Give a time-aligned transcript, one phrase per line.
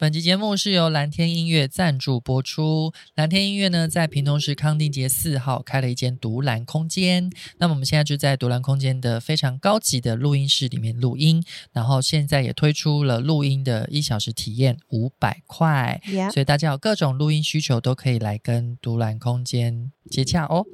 [0.00, 2.92] 本集节目是由蓝天音乐赞助播出。
[3.16, 7.28] 蓝天音乐呢，在屏东市康定街四号开了一间独蓝空间。
[7.56, 11.42] 那么我们现在就在独蓝空间的非常高级的录音室里面录音，
[11.72, 20.64] 然后现在也推出了录音的一小时体验五百块.所以大家有各种录音需求都可以来跟独蓝空间接洽哦。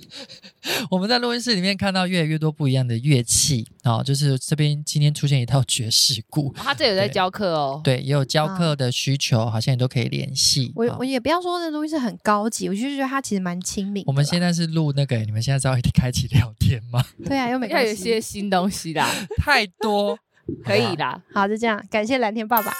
[0.90, 10.72] 我们在录音室里面看到越来越多不一样的乐器哦，就是这边今天出现一套爵士鼓，哦、他这有在教课哦，对，也有教课的需求，啊、好像也都可以联系。
[10.74, 14.02] 我我也不要说那东西是很高级，我就觉得它其实蛮亲民。
[14.06, 17.04] 我们现在是录那个，你们现在知道开启聊天吗？
[17.24, 20.18] 对啊，又没有一些新东西啦， 太多
[20.64, 21.22] 可以啦。
[21.34, 22.72] 好，就这样，感谢蓝天爸爸。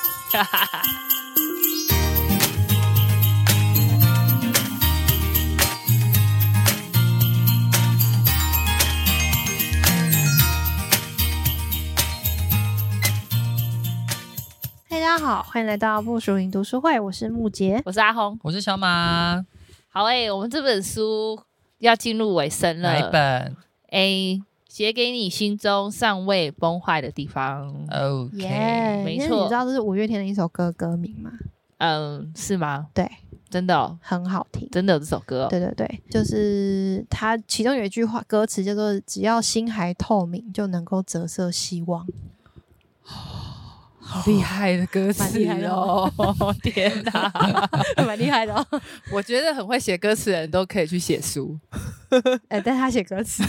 [15.02, 16.98] 家好，欢迎来到不属灵读书会。
[17.00, 19.44] 我是木杰，我是阿红，我是小马。
[19.88, 21.36] 好诶、欸，我们这本书
[21.78, 22.92] 要进入尾声了。
[22.92, 23.56] 哪一本
[23.90, 27.68] ？A，写给你心中尚未崩坏的地方。
[27.90, 29.42] OK，yeah, 没错。
[29.42, 31.32] 你知道这是五月天的一首歌歌名吗？
[31.78, 32.86] 嗯，是吗？
[32.94, 33.10] 对，
[33.50, 35.48] 真的、哦、很好听，真的有这首歌、哦。
[35.50, 42.06] 对对对，就是它其中有一句话，歌词叫做“只要心还透明，就能够折射希望。”
[44.04, 46.12] 好厉害的歌词哦！
[46.62, 47.32] 天哪，
[48.04, 48.66] 蛮厉害的哦。
[49.12, 51.58] 我觉得很会写歌词的人都可以去写书。
[52.48, 53.42] 哎、欸，但他写歌词，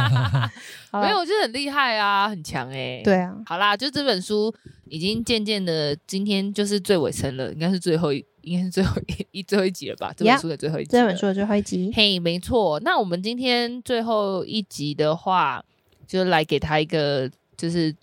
[0.92, 3.02] 没有，我觉得很厉害啊，很强哎、欸。
[3.02, 10.12] 对啊，好啦，就这本书已经渐渐的，今天就是最尾声了，应该是最后一，应该是最后一一最后一集了吧？
[10.16, 11.90] 这本书的最后一集，这本书的最后一集。
[11.94, 12.78] 嘿，hey, 没错。
[12.80, 15.64] 那我们今天最后一集的话，
[16.06, 17.96] 就来给他一个，就是。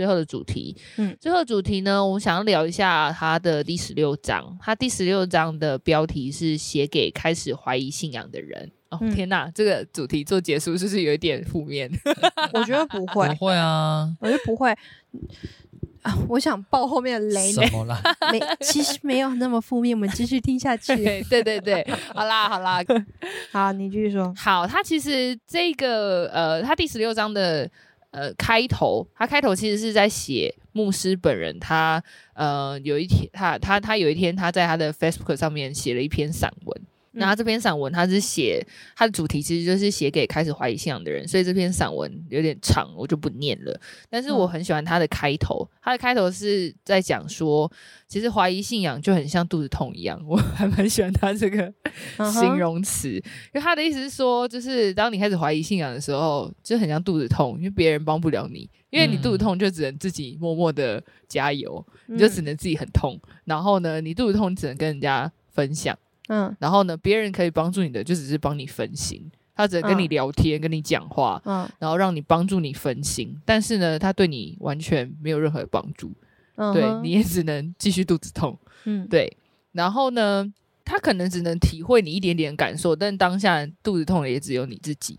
[0.00, 4.58] 最后的主题，嗯，最后主题呢，我们想要聊一下他的第十六章。
[4.58, 8.70] 他第十六章的标题是写给开始怀疑信仰的人。
[8.88, 11.90] 哦，嗯、天哪，这个主题做结束是不是有一点负面？
[12.54, 14.74] 我觉得不会，不会啊，我觉得不会
[16.00, 16.16] 啊。
[16.30, 18.00] 我想爆后面的雷，什么啦？
[18.32, 19.94] 没，其实没有那么负面。
[19.94, 20.96] 我们继续听下去。
[21.28, 22.82] 对对对，好啦好啦，
[23.52, 24.32] 好，你继续说。
[24.34, 27.70] 好，他其实这个呃，他第十六章的。
[28.10, 32.02] 呃，开头他开头其实是在写牧师本人，他
[32.34, 36.80] 呃有一天，他他他有一天他在他的 Facebook 上面写了一篇散文。
[37.12, 43.80] 那这篇散文，他是写他的主题，其实就是写给开始怀疑信仰的人，所以这篇散文有点长，我就不念了。
[44.08, 47.70] 但是我很喜欢他的开头，他的开头是在讲说，
[48.06, 51.72] 其实怀疑信仰就很像肚子痛一样，我 还蛮喜欢他这个
[52.32, 53.22] 形容词，因
[53.54, 65.98] 为他的意思是说，就是当你开始怀疑信仰的时候，就很像肚子痛，因为别人帮不了你，因为你肚子痛就只能自己默默的加油，你就只能自己很痛，然后呢，你肚子痛只能跟人家分享。
[66.30, 76.12] 嗯，然后呢，别人可以帮助你的，就只是帮你分心，他只能跟你聊天，嗯、跟你讲话，嗯，然后让你帮助你分心，但是呢，他对你完全没有任何帮助，
[76.54, 79.36] 嗯，对，你也只能继续肚子痛，嗯，对，
[79.72, 80.46] 然后呢，
[80.84, 85.18] 他可能只能体会你一点点感受，但当下肚子痛的也只有你自己。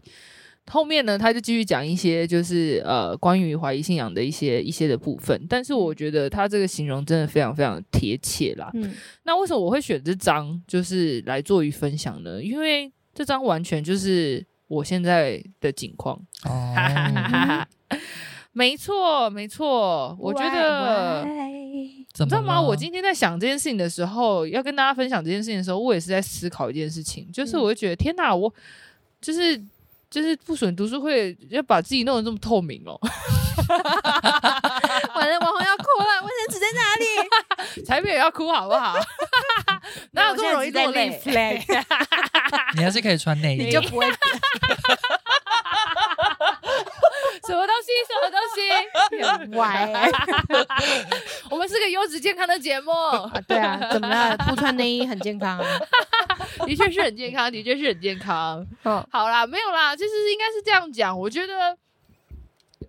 [0.67, 5.45] 后面呢，他就继续讲一些，就是呃，关于怀疑信仰的一些一些的部分。
[5.49, 8.69] 但是我觉得他这个形容真的非常非常贴切啦。
[8.75, 12.41] 嗯，那为什么我会选这张，就是来做于分享呢？
[12.41, 16.17] 因为这张完全就是我现在的境况。
[16.45, 17.65] 哦，
[18.53, 20.15] 没错，没错。
[20.19, 22.61] 我觉得，你知道吗？
[22.61, 28.53] 我今天在想这件事情的时候，要跟大家分享这件事情的时候，我也是在思考一件事情，就是我会觉得，嗯、天哪，我
[29.19, 29.61] 就是。
[30.11, 32.99] 就是不准读书会要把自己弄得这么透明哦！
[35.15, 37.83] 完了，网红要哭了，卫生纸在哪里？
[37.85, 38.93] 才没有要哭好不好？
[40.11, 41.21] 哪有这么容易落泪？
[42.75, 44.05] 你还是可以穿内衣，你就不会。
[47.51, 47.91] 什么东西？
[48.07, 48.61] 什么东西？
[49.43, 50.09] 很歪。
[51.51, 52.91] 我们是个优质健康的节目。
[53.45, 54.37] 对啊，怎么了？
[54.47, 55.65] 不穿内衣很健康啊。
[56.65, 58.65] 的确是很健康，的确是很健康。
[58.85, 61.17] 嗯，好啦，没有啦，其实应该是这样讲。
[61.17, 61.77] 我觉得，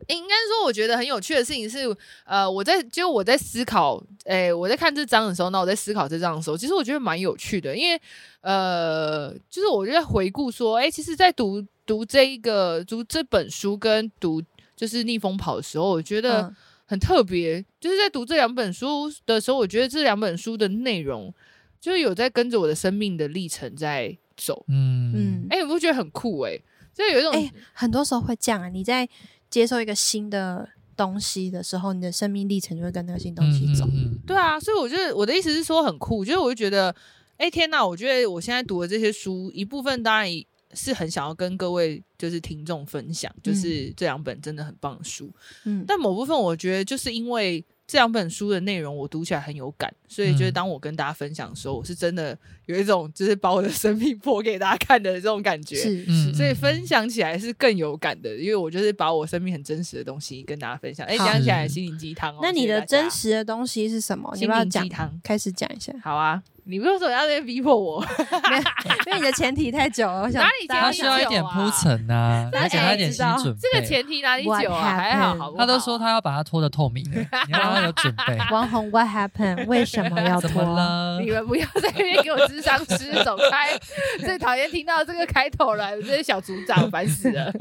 [0.07, 1.95] 应该说，我觉得很有趣的事情是，
[2.25, 8.01] 呃，我在就我在思考，哎、欸，我在看这章的时候，那我在思考这章的时候，其实我觉得蛮有趣的，因为，
[8.43, 14.43] 呃，就是我就在回顾说，哎、欸，其实，在读读这一个读这本书跟读
[14.83, 16.53] 就是逆风跑的时候，我觉得
[16.87, 17.61] 很特别。
[17.61, 21.33] 嗯、就是在读这两本书的时候，我觉得这两本书的内容。
[21.81, 26.65] 就是有在跟着我的生命的历程在走，嗯嗯，哎、欸，你不觉得很酷哎、欸？
[26.95, 28.69] 就有一种，哎、欸，很多时候会这样啊。
[28.69, 29.09] 你在
[29.51, 33.85] 接受一个新的东西的时候，你的生命历程就会跟那个新东西走。
[33.87, 36.95] 嗯嗯对啊，所以我觉得我的意思是说很酷，就是我就觉得，
[37.37, 40.29] 哎天呐，我觉得我现在读的这些书，一部分当然
[40.75, 45.31] 是很想要跟各位就是听众分享，就是这两本真的很棒的书。
[45.65, 47.65] 嗯，但某部分我觉得就是因为。
[47.85, 61.07] 这两本书的内容我读起来很有感，所以就是当我跟大家分享的时候，我是真的有一种就是把我的生命 播给大家看的这种感觉，是，嗯所以分享起来是更有感的，因为我就是把我生命很真实的东西跟大家分享。
[61.07, 62.39] 哎，讲起来心灵鸡汤哦。
[62.41, 64.33] 那你的真实的东西是什么？
[64.37, 65.21] 你要不要讲心灵鸡汤？
[65.23, 65.93] 开始讲一下。
[66.03, 66.43] 好啊。
[66.65, 68.01] 你为什么要在逼迫我？
[69.07, 71.51] 因为你的前提太久了，我想哪里他需要一点铺
[71.83, 73.61] 陈呐，你要给他一点心准备。
[73.61, 74.95] 这个前提哪里久啊？
[74.95, 75.59] 还好，好不好？
[75.59, 78.39] 他都说他要把它拖得透明的， 你要让他有准备。
[78.53, 79.67] 王红，What happened？
[79.67, 80.63] 为什么要拖？
[81.21, 83.77] 你们不要在那边给我智商吃走开！
[84.21, 87.53] 最讨厌听到这个开头了，这些小组长烦死了。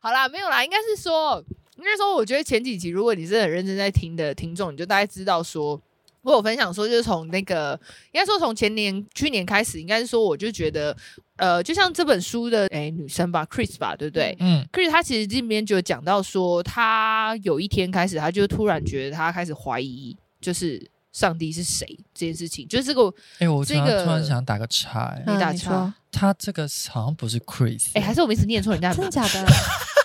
[0.00, 1.42] 好啦，没有啦，应该是说，
[1.76, 5.80] 应该说，我觉得前几集如果你是很认真在听的听众，你就大概知道说。
[6.26, 7.78] 我有分享说，就是从那个，
[8.10, 10.94] 应该说从前年、去年开始，应该是说，我就觉得，
[11.36, 14.36] 呃，就像这本书的诶女生吧，Chris 吧，对不对？
[14.40, 23.02] 嗯，Chris 她其实这边就讲到说，她有一天开始，她就突然觉得她开始怀疑，就是上帝是谁这件事情，就是这个。
[23.38, 29.16] 哎，我这个突然想打个岔，你打岔，他这个好像不是 Chris，哎，还是我们一直念错人家的名字？
[29.16, 29.46] 真的假的？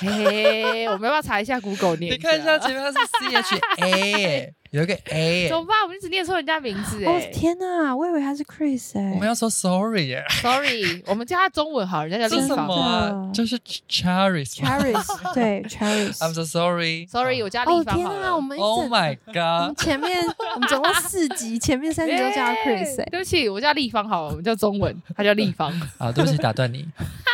[0.00, 2.12] 嘿，嘿，我们要不要查一下 Google 念？
[2.14, 5.82] 你看一下前面是 C H A，有一个 A，怎么办？
[5.82, 7.12] 我们一直念错人家名字哎！
[7.12, 9.10] 哦天哪，我以为他是 Chris 哎。
[9.14, 15.04] 我们要说 Sorry 耶，Sorry，我们叫他中文好，人家叫什么，就是 Charis，Charis，
[15.34, 16.16] 对 Charis。
[16.18, 17.94] I'm so sorry，Sorry，我叫立方。
[17.94, 20.18] 哦天哪，我们 Oh my God，我们前面
[20.54, 23.04] 我们总共四集，前面三集都叫 Chris 哎。
[23.10, 25.70] 对不起，我叫立方好了，我们叫中文，他叫立方。
[25.98, 26.86] 好，对不起，打断你。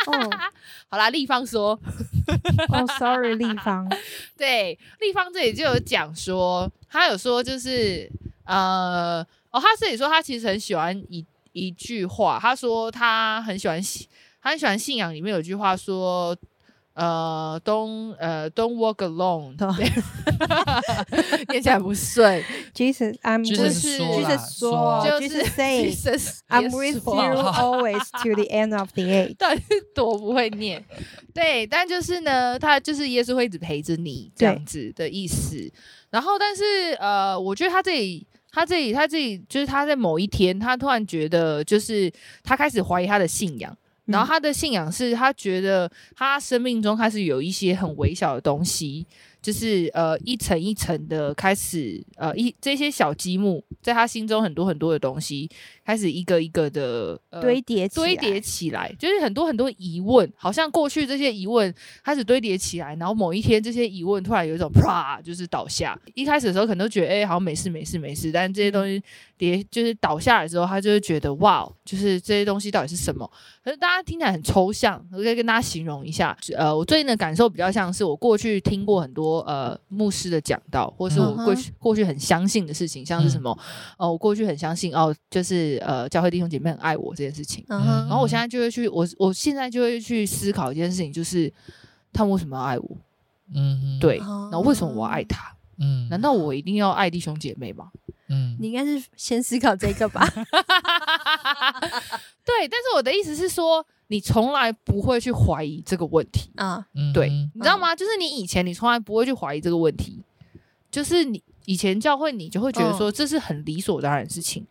[0.07, 0.29] 哦，
[0.89, 1.79] 好啦，立方说。
[2.69, 3.87] 哦，Sorry，立方。
[4.37, 8.09] 对，立方这里就有讲说，他有说就是
[8.45, 14.07] 呃，哦，他这里说他其实很喜欢一一句话，他说他很喜欢信，
[14.41, 16.35] 他很喜欢信仰里面有句话说。
[16.97, 19.55] 呃，Don't 呃，Don't walk alone，
[21.49, 22.43] 念起来不顺。
[22.73, 29.35] Jesus，I'm 就是就是 说，就是 say，I'm with you always to the end of the age。
[29.37, 30.83] 到底是多不会念？
[31.35, 35.71] 对，但就是呢，他就是耶稣会一直陪着你这样子的意思。
[36.09, 36.63] 然后，但是
[36.99, 42.11] 呃，我觉得他这里，他这里，他这里，就是他在某一天，他突然觉得，就是
[42.43, 43.77] 他开始怀疑他的信仰。
[44.07, 49.05] 然后他的信仰是他觉得他生命中开始有一些很微小的东西，
[49.41, 55.49] 就是呃一层一层的开始呃一这些小积木在他心中很多很多的东西
[55.87, 61.73] 开始一个一个的、呃、堆叠堆叠起来，就是很多很多疑问，好像过去这些疑问
[62.03, 65.97] 开始堆叠起来，然后某一天这些疑问突然有一种啪就是倒下。
[66.13, 69.01] 一开始的时候可能都觉得哎、欸、好像没事没事没事，但这些东西
[69.37, 73.31] 叠就是倒下来之后，他就会觉得哇，就是这些东西到底是什么？
[73.63, 76.37] 可是大家听起来很抽象，我可以跟大家形容一下。
[76.57, 81.73] 呃，我最近的感受比较像是我过去听过很多呃牧师的讲道，或是我过去、uh.
[81.79, 83.51] 过去很相信的事情，像是什么？
[83.97, 87.63] 哦、呃，我过去很相信哦，就是呃教会弟兄姐妹很爱我这件事情。
[87.67, 87.77] Uh.
[87.85, 91.51] 然后我现在就会去，我我现在就会去思考一件事情，就是
[92.11, 92.97] 他们为什么要爱我？
[93.53, 93.99] 嗯、uh，huh.
[94.01, 94.17] 对。
[94.17, 95.55] 然后为什么我要爱他？
[95.77, 96.09] 嗯、uh，huh.
[96.09, 97.91] 难道我一定要爱弟兄姐妹吗？
[98.27, 98.57] 嗯、uh，huh.
[98.59, 100.27] 你应该是先思考这个吧。
[102.45, 106.85] 对，但是我的意思是说，你从来不会去怀疑这个问题啊。
[106.93, 107.95] 嗯，对，你知道吗？
[107.95, 110.21] 就是你以前你从来不会去怀疑这个问题，
[110.89, 114.65] 就是你以前教会你就会觉得说这是很理所当然的事情。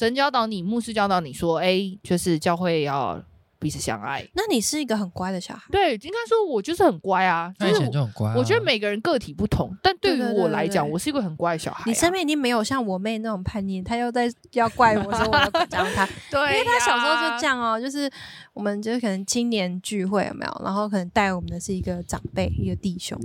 [0.00, 3.22] 神教导你，牧师教导你说，哎，就是教会要。
[3.60, 5.62] 彼此相爱，那你是一个很乖的小孩。
[5.70, 7.52] 对，应该说我就是很乖啊。
[7.60, 8.34] 以前就很乖。
[8.34, 11.84] 我觉得每个人个体不同，但对于我来讲，我是一个很乖的小孩。
[11.86, 16.08] 你身边已经没有像我妹那种叛逆，她又在 要怪我说我要讲她。
[16.32, 18.10] 对，因为她小时候就这样哦，就是
[18.54, 23.20] 我们就是可能青年聚会有没有，然后可能带我们的是一个长辈，一个弟兄。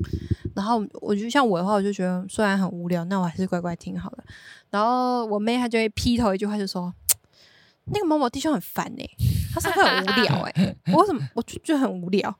[0.53, 4.23] 然后我就像我的话，我就觉得虽然很无聊，那我还是乖乖听好了。
[4.69, 6.93] 然后我妹她就会劈头一句话就说。
[7.87, 9.09] 那个某某弟兄很烦哎、欸，
[9.55, 12.35] 他是会很无聊哎、欸， 我为什么我就觉得很无聊？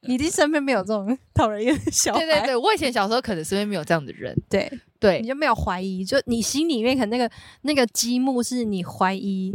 [0.00, 2.18] 你的身边没有这种讨人厌的小孩？
[2.18, 4.68] 对对对，我以前小时候可能身边没有这样的人，对
[4.98, 9.54] 对，你就没有怀疑，就你心里面可能那个那个积木是你怀疑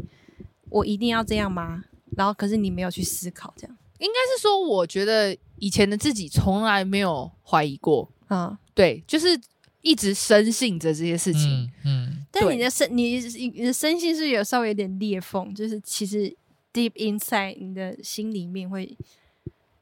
[0.70, 1.84] 我一定要这样吗？
[2.16, 9.40] 然后可是你没有去思考，这样应该是说，我觉得以前的自己从来没有怀疑过啊，嗯、对，就是。
[9.84, 13.18] 一直深信着这些事情，嗯，嗯，但你的身，你
[13.50, 16.32] 你的身心是有稍微有点裂缝，就是其实
[16.74, 18.98] deep inside 你的心里面会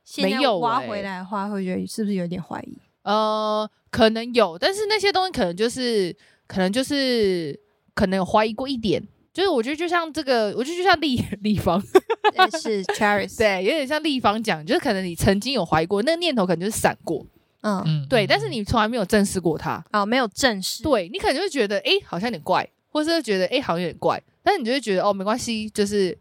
[0.04, 2.78] 现在没有挖欸回来的话，会觉得是不是有点怀疑？
[3.04, 6.16] 呃，可能有，但是那些东西可能就是，
[6.48, 7.60] 可能就是，
[7.94, 9.02] 可能有怀疑过一点。
[9.32, 11.82] 就是我觉得就像这个，我觉得就像立立方，
[12.36, 17.26] 对是 Charis，对，有点像立方讲，就是可能你曾经有怀疑过，那个念头可能就是闪过，
[17.62, 26.18] 嗯，嗯，对，嗯但是你从来没有正视过它，哦，没有正视，，对你可能就会觉得，哎，好像有点怪，或是觉得，哎，好像有点怪，但是你就会觉得，哦，没关系，就是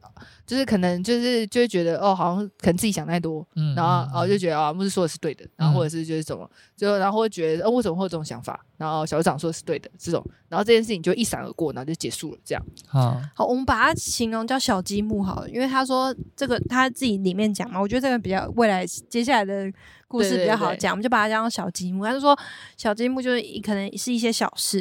[0.49, 8.65] 就是可能就是就会觉得，哦，好像可能自己想太多，嗯然后嗯然后就觉得啊，牧师说的是对的，然后或者是就是什么，就然后会觉得，哦，为什么会有这种想法？
[8.79, 12.65] 然后小组长说的是对的，这种，然后这件事情就一闪而过，然后就结束了，这样。
[12.87, 19.71] 好，好，我们把它形容叫小积木好了，因为他说这个他自己里面讲嘛，我觉得这个比较未来接下来的
[20.09, 22.07] 故事比较好对对讲，我们就把它叫小积木。
[22.07, 22.35] 他就说
[22.79, 24.79] 小积木就是一可能是一些小事，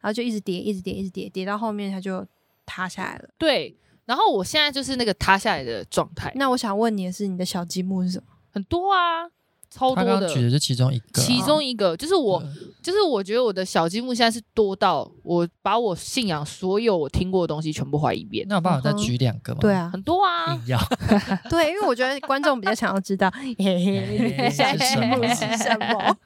[0.00, 2.26] 然后就一直叠，一直叠，一直叠，叠到后面它就
[2.64, 3.28] 塌下来了。
[3.36, 3.76] 对，
[4.10, 8.24] 然后我现在就是那个塌下来的状态，那我想问你的是，你的小积木是什么？
[8.52, 9.22] 很多啊，
[9.70, 10.28] 超他多的。
[10.34, 12.42] 举的是其中一个啊，其中一个就是我，
[12.82, 19.58] 就是我觉得我的小积木现在是多到我把我信仰所有我听过的东西全部怀疑一遍，那有办法再举两个吗？
[19.60, 20.52] 对，啊，很多啊。
[20.52, 20.80] 硬要
[21.48, 26.16] 对，因为我觉得观众比较想要知道， 嘿嘿，你的小积木是什么？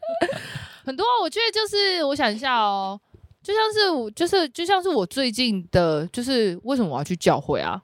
[0.86, 2.98] 很多啊，我觉得就是我想一下哦，
[3.44, 7.80] 就像是我，就是就像是我最近的，就是为什么我要去教会啊？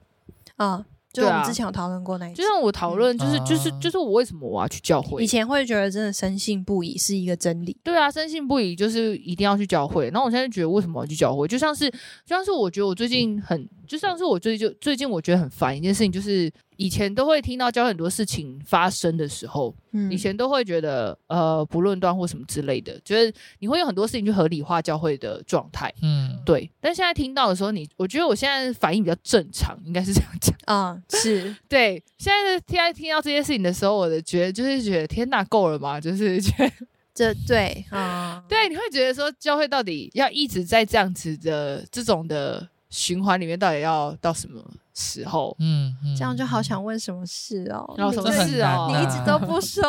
[0.57, 2.49] 啊，就我们之前有讨论过那一次就。
[2.49, 5.27] 像我讨论，就是、嗯就是啊就是我为什么我要去教会以？
[5.27, 10.09] 前会觉得真的深信不疑是一个真理，对啊，深信不疑，就是一定要去教会。
[10.11, 11.47] 然后我现在就觉得，为什么我要去教会？
[11.47, 16.51] 就像是就像是我觉得我最近很，就像是我最近就最近我觉得很烦一件事情，就是
[16.81, 25.93] 以前都会听到教会很多事情发生的时候，嗯以前都会觉得呃不论断或什么之类的，觉得你会有很多事情去合理化教会的状态。
[26.01, 30.57] 嗯，对，但现在听到的时候，你我觉得我现在反应比较正常，应该是这样讲。
[30.65, 36.01] 啊、是 对，现在现在听到这些事情的时候，我的觉得就是觉得天哪，够了吗？
[36.01, 36.73] 就是觉得
[37.13, 44.61] 这对啊，对，你会觉得说教会到底要一直在这样子的这种的循环里面，到底要到什么
[44.95, 45.57] 时候？
[45.61, 49.83] 嗯，嗯这样就好想问什么事哦，然后什么事哦你一直都不说，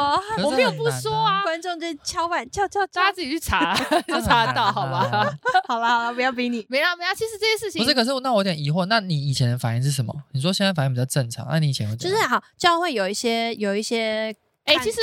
[0.43, 1.41] 我没有不说啊。
[1.43, 2.87] 观众就敲碗敲敲敲。
[2.93, 3.75] 大，家自己去查
[4.07, 5.01] 就查得到，好吧？
[5.67, 6.65] 好了好了，不要逼你。
[6.69, 10.13] 没啦没啦，其实这些事情不是，可是那我有点疑惑，那你以前的反应是什么？
[10.31, 14.33] 你说现在反应比较正常，那你以前会就是好，教会有一些有一些
[14.65, 14.99] 看，哎其实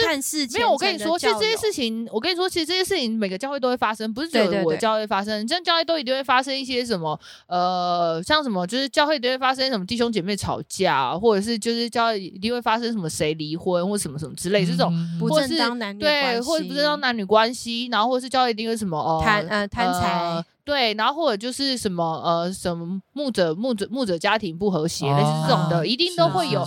[0.54, 26.60] 没有，我跟你说，其实这些，事情，我跟你说，其实这些事情每个教会都会发生，不是只有我的教会发生，像教会都一定会发生一些什么，呃，像什么，就是教会一定会发生什么弟兄姐妹吵架，或者是就是教会一定会发生什么谁离婚或什么什么之类这种，嗯不正当男女对，或者不正当男女关系，然后或者是教会一定会什么哦，贪呃贪财呃对，然后或者就是什么呃什么牧者牧者牧者家庭不和谐，类似这种的，哦一定都会有。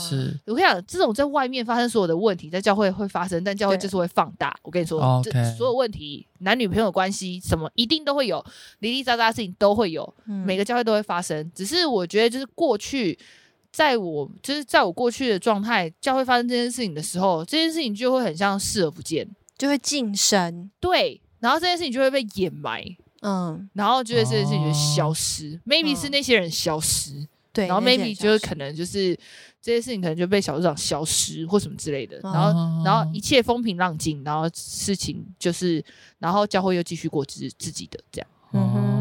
[0.47, 4.57] 我跟你讲，这种在外面发生所有的问题，在教会会发生，但教会就是会放大。
[4.63, 8.43] 我跟你说，这所有问题，男女朋友关系什么，一定都会有，
[8.79, 11.51] 零零杂杂的事情都会有，嗯每个教会都会发生。
[11.53, 13.15] 只是我觉得，就是过去，
[13.71, 19.29] 在我就是在我过去的状态，教会发生这件事情的时候，这件事情就会很像视而不见，
[19.59, 22.83] 就会晋升，对，然后这件事情就会被掩埋，
[23.21, 25.95] 嗯，然后就会这件事情就消失、m a y b e 嗯。
[25.95, 27.27] 是那些人消失。
[27.53, 29.13] 对，然后 maybe 就是可能就是
[29.61, 32.81] 这些事情可能就被小组长消失或什么之类的，嗯然后哦。
[32.85, 35.83] 然后一切风平浪静，然后事情就是，
[36.17, 39.00] 然后教会又继续过自自己的这样，嗯哼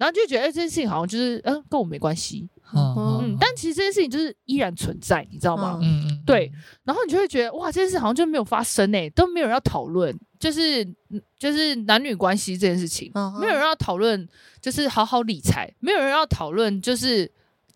[0.00, 5.78] 然后就觉得、欸、这件事情好像就是嗯跟我没关系，嗯嗯，但其实这件事情就是依然存在，你知道吗？
[5.82, 6.22] 嗯嗯嗯。
[6.24, 6.50] 对，
[6.84, 10.82] 然后你就会觉得哇，这件事好像就没有发生诶、欸都没有人要讨论，就是
[11.38, 14.26] 就是男女关系这件事情，嗯没有人要讨论，
[14.62, 17.30] 就是好好理财，没有人要讨论，就是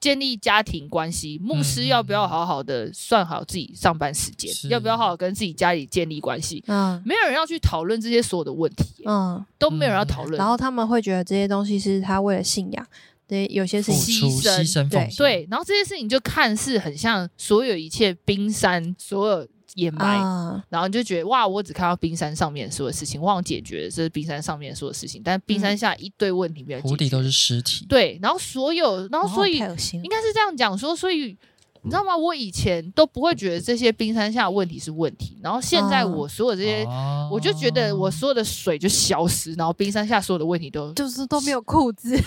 [0.05, 1.41] 建立家庭关系。
[1.43, 4.53] 牧师要不要好好的算好自己上班时间？
[4.69, 6.63] 要不要好好跟自己家里建立关系？
[6.67, 10.37] 嗯没有人要去讨论这些所有的问题、嗯，都没有人要讨论。
[10.37, 12.87] 然后他们会觉得这些东西是他为了信仰，
[13.27, 20.19] 对，有些事付情出牺牲牺牲对，对，然后这些事情就看似很像所有一切冰山，所有掩埋。
[20.19, 26.89] 啊，然后你就觉得哇，我只看到冰山上面所有事情，我好像解决了这是冰山上面所有事情，但冰山下一堆问题没有解决。
[26.89, 27.87] 湖底都是尸体。
[27.89, 31.37] 对，然后所有，然后所以应该是这样讲说，所以
[31.83, 32.17] 你知道吗？
[32.17, 42.17] 我以前都不会觉得这些冰山下的问题是问题，然后现在嗯我所有这些，哦我就觉得我所有的水就消失，然后冰山下所有的问题都就是都没有裤子，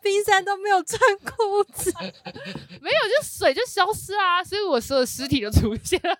[0.00, 1.92] 冰山都没有穿裤子，
[2.80, 6.16] 没有，就水就消失啦、所以我所有尸体都出现了。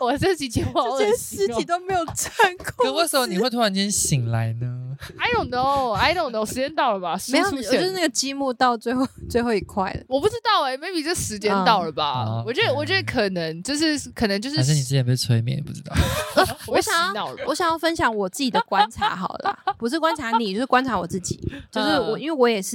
[0.00, 2.72] 我这期节目好这些尸体都没有穿裤子。
[2.78, 7.18] 可为什么你会突然间醒来呢？I don't know, I don't know，时间到了吧？
[7.28, 10.00] 没有，就是那个积木到最后最后一块了。
[10.08, 12.24] 我不知道哎、欸、，maybe 这时间到了吧？
[12.28, 15.94] 嗯我觉得，我觉得可能就是可能就是还是你之前被催眠，不知道。
[16.68, 17.22] 我想要。
[17.46, 21.36] 我想要分享我自己的观察，好了，不是观察你，就是观察我自己。
[21.70, 22.71] 就是我，嗯因为我也是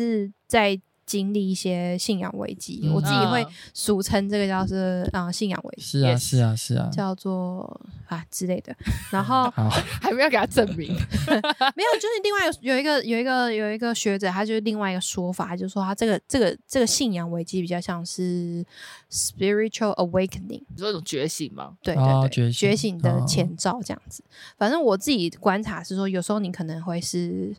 [0.47, 4.77] 在经历一些信仰危机，嗯我自己会嗯俗称这个叫做
[5.13, 6.89] 啊、呃、信仰危机，是啊，是啊，是啊。
[6.91, 8.75] 叫做啊之类的。
[9.09, 9.69] 然后好，
[10.03, 10.89] 还没有给他证明。
[10.93, 18.65] 没有，就是另外有有一个有一个有一个学者，他就是另外一个说法，他就说他这个这个这个信仰危机比较像是
[19.09, 20.63] spiritual awakening。
[20.67, 21.77] 你说一种觉醒吗？
[21.81, 24.21] 对对哦对，觉醒的哦前兆这样子。
[24.57, 27.55] 反正我自己观察是说，有时候你可能会是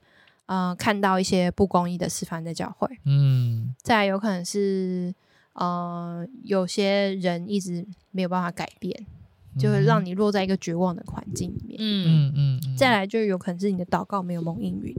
[0.48, 5.14] 呃看到一些不公义的事发生在教会，嗯再来有可能是
[5.52, 9.06] 呃有些人一直没有办法改变，
[9.58, 11.76] 就会让你落在一个绝望的环境里面。
[11.80, 14.94] 嗯嗯嗯嗯，再来就有可能是你的祷告没有蒙应允。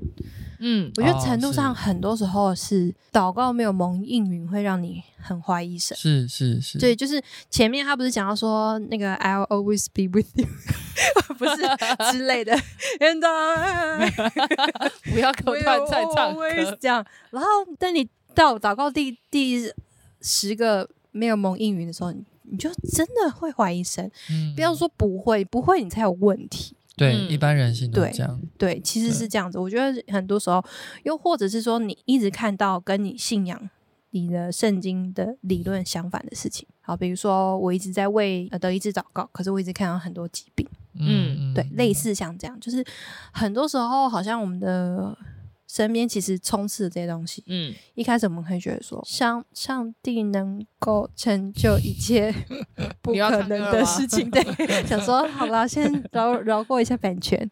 [0.60, 5.96] 嗯我觉得哦程度上很多时候是祷告没有蒙应允，会让你很怀疑神。
[5.98, 10.46] 是是是，对，就是前面他不是讲到说那个 I'll always be with you，
[11.40, 11.56] 不是
[12.12, 12.54] 之类的
[13.00, 14.10] ，And I
[15.12, 17.06] 不要给我突然在唱歌 always 这样。
[17.32, 17.48] 然后
[17.78, 19.72] 等你到祷告第第
[20.22, 24.12] 十个没有蒙应允的时候，你你就真的会怀疑神。
[24.30, 26.76] 嗯不要说不会，不会你才有问题。
[27.00, 28.42] 对，嗯一般人性都对这样。
[28.58, 29.58] 对，其实是这样子。
[29.58, 30.62] 我觉得很多时候，
[31.04, 33.70] 又或者是说，你一直看到跟你信仰、
[34.10, 36.68] 你的圣经的理论相反的事情。
[36.82, 40.68] 好，比如说我一直在为呃得医治祷告，可是我一直看到很多疾病。
[41.02, 42.84] 嗯对，类似像这样，就是
[43.32, 45.18] 很多时候好像我们的
[45.72, 47.44] 身边其实充斥着这些东西。
[47.46, 52.34] 嗯，一开始我们可以觉得说，上上帝能够成就一切
[53.04, 54.44] 不要可能的事 情，对，
[54.88, 57.48] 想说好了，先饶饶过一下版权，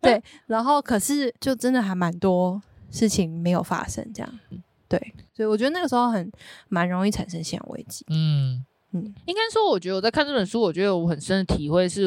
[0.00, 2.60] 对，然后可是就真的还蛮多
[2.90, 4.40] 事情没有发生，这样，
[4.88, 4.98] 对，
[5.34, 6.32] 所以我觉得那个时候很
[6.70, 9.14] 蛮容易产生信仰危机，嗯嗯。
[9.26, 12.06] 应该说，我觉得我在看这本书，我觉得我很深的体会是，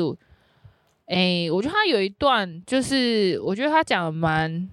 [1.05, 4.67] 诶，我觉得他有一段，就是我觉得他讲的蛮。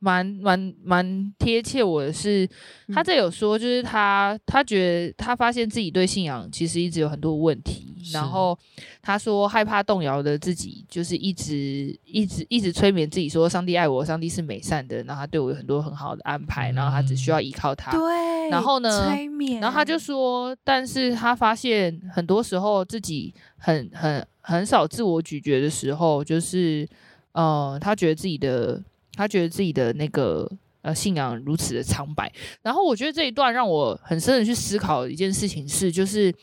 [0.00, 2.48] 蛮蛮蛮贴切我的是，
[2.92, 8.58] 他这有说，就是他他觉得他发现自己对信仰其实一直有很多问题，然后
[9.02, 17.92] 他说害怕动摇的自己，就是一直一直一直催眠自己说上帝爱我，上帝是美善的，然后他对我有很多很好的安排，然后他只需要依靠他。
[17.92, 26.88] 对，然后呢催眠，然后他就说，但是他发现很多时候自己很很很少自我咀嚼的时候，就是
[27.32, 28.82] 呃，他觉得自己的
[29.20, 32.32] 他觉得自己的那个呃信仰如此的苍白。
[32.62, 36.34] 然后我觉得这一段让我很深的去思考一件事情是，就是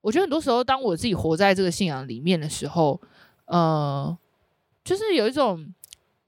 [0.00, 3.00] 我觉得很多时候当我自己活在这个信仰里面的时候，
[3.46, 4.16] 呃，
[4.84, 5.74] 就是有一种。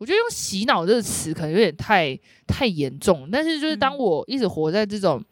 [0.00, 5.22] 我觉得用洗脑这个词可能有点太太严重，但是就是当我一直活在这种，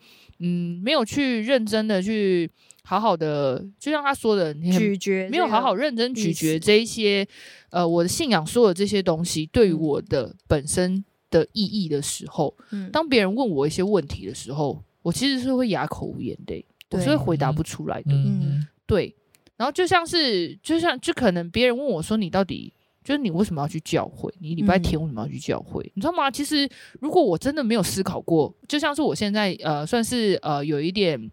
[0.40, 2.50] 嗯，没有去认真的去
[2.82, 7.26] 好好的，就像他说的，你很咀嚼，没有好好认真咀嚼这一些，
[7.70, 12.90] 呃，我的信仰说的这些东西对于我的本身的意义的时候，嗯。
[12.90, 18.12] 当别人问我一些问题的时候，我其实是会哑口无言的，我是会回答不出来的。
[18.12, 18.40] 嗯。
[18.42, 18.66] 嗯。
[18.86, 19.14] 对，
[19.56, 22.72] 然后就像是，就像就可能别人问我说，你到底
[23.08, 24.30] 就是你为什么要去教会？
[24.38, 25.82] 你礼拜天为什么要去教会？
[25.94, 26.30] 你知道吗？
[26.30, 26.68] 其实
[27.00, 31.30] 如果我真的没有思考过，就像是我现在呃，算是呃有一点。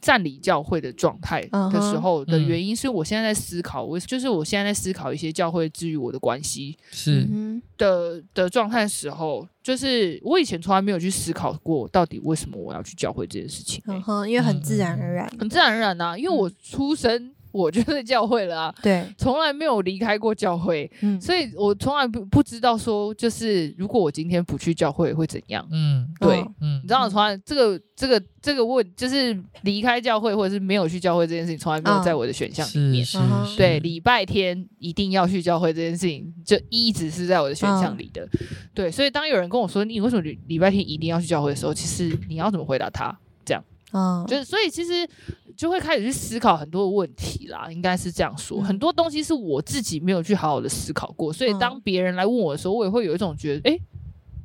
[0.00, 25.66] 占领教会的状态的时候的原因，是我现在在思考，我就是我现在在思考一些教会治愈我的关系是嗯的的状态时候，就是我以前从来没有去思考过，到底为什么我要去教会这件事情、欸嗯哼，因为很自然而然，很自然而然啊，因为我出生我就是教会了啊，对，从来没有离开过教会，嗯，所以我从来不不知道说，就是如果我今天不去教会会怎样。
[25.70, 33.04] 嗯对嗯嗯，你知道，我从来这个这个这个问，就是离开教会或者是没有去教会这件事情，从来没有在我的选项里面。
[33.04, 33.18] 是
[33.56, 38.28] 对，礼拜天一定要去教会这件事情，就一直是在我的选项里的。
[38.74, 43.16] 对，所以当有人跟我说你为什么礼礼拜天一定要去教会的时候，其实你要怎么回答他？
[43.44, 45.08] 这样嗯，就是所以其实
[45.58, 48.60] 就会开始去思考很多的问题啦，应该是这样说。
[48.60, 53.80] 嗯很多东西是我自己没有去好好的思考过，所以当嗯别人来问我的时候，我也会有一种觉得，诶，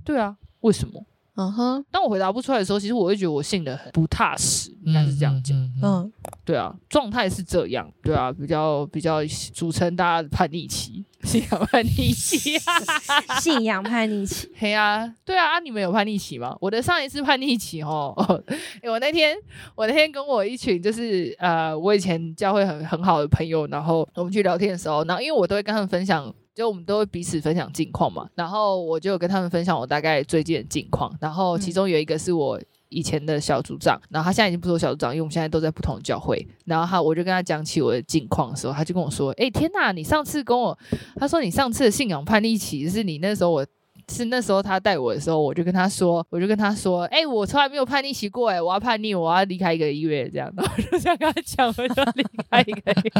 [0.04, 1.06] 对啊，为什么？
[1.36, 5.56] 嗯哼，当我回答不出来的时候，其实我会觉得我信得很不踏实，应该是这样讲。
[5.56, 9.20] 嗯嗯嗯，对啊，状态是这样，对啊，比较比较
[9.54, 11.06] 组成大家的叛逆期。
[11.24, 12.58] 信仰叛逆期，
[13.42, 14.50] 信仰叛逆期。
[14.56, 16.56] 嘿啊，对啊，你们有叛逆期吗？
[16.60, 18.14] 我的上一次叛逆期哦，
[18.84, 19.36] 欸、我那天
[19.76, 26.34] 我那天跟我一群就是呃，我以前教会很很好的朋友，然后我们去聊天的时候，然后因为我都会跟他们分享。
[26.56, 32.62] 就我们都会彼此分享近况嘛，然后我就跟他们分享我大概最近的近况，然后其中有一个是我
[32.94, 40.78] 以前的小组长，然后他现在已经不是我小组长，因为我们现在都在不同的教会，然后他我就跟他讲起我的近况的时候，他就跟我说：“哎、天哪，你上次跟我，
[41.16, 43.66] 他说你上次的信仰叛逆期是你那时候我。”
[44.10, 53.12] 是那时候他带我的时候，我就跟他说，我就跟他说，哎、欸，我从来没有叛逆期过，哎，我要叛逆，我要离开一个月，这样，然后我就这样跟他讲，我就离开一个月，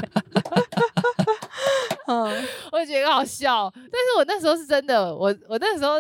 [2.08, 2.24] 嗯，
[2.72, 5.96] 我就觉得好笑，但是我那时候是真的，我我那时候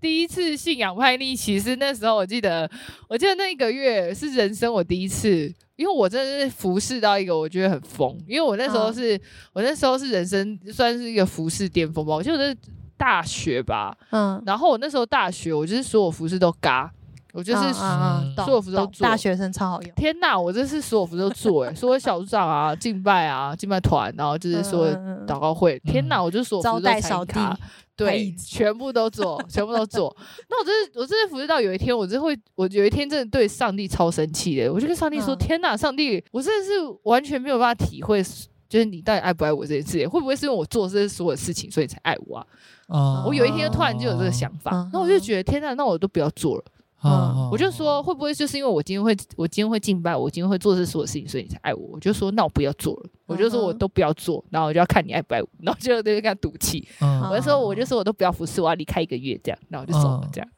[0.00, 2.70] 第一次信仰叛逆期是那时候，我记得，
[3.08, 9.20] 我记得那一个月是人生我第一次，因为我真的是服侍到一个我觉得很疯，因为我那时候是、嗯、
[9.54, 12.56] 我那时候是人生算是一个服侍巅峰吧，我觉得。
[12.98, 16.90] 大学吧，嗯，然后我那时候大学，我就是所有服饰都嘎，
[17.32, 19.90] 我就是所有服饰都做，大学生超好用。
[19.94, 24.88] 天呐，我这是所有服饰都做，哎， 所有小组长啊，敬拜啊，敬拜团，然后就是说
[25.26, 27.58] 祷告会，天呐，我就是所有服饰都参加，
[27.96, 30.14] 对，全部都做， 全部都做。
[30.48, 36.72] 那我真是我真是服饰到有一天，我真会，我有一天真的对上帝超生气的，我就跟上帝说，天呐，上帝，我真的是
[37.04, 38.24] 完全没有办法体会。
[38.68, 42.46] 就是你到底爱不爱我这件事情，会不会是因为我做这些所有事情，所以才爱我啊？
[42.88, 46.64] 哦、我有一天突然就有这个想法，那、哦、我就觉得天呐，那我都不要做了。
[47.00, 51.90] 哦、我就说会不会就是因为我今天会，我今天会敬拜，我今天会做这所有事情，所以你才爱我？
[51.92, 56.88] 我就说那我不要做了，哦、我就说我都不要做，然后我就要看你爱不爱我，然后就就跟他赌气。
[56.98, 60.50] 哦、我就说我就说我都不要服侍，我要离开一个月这样，然后我就走了这样。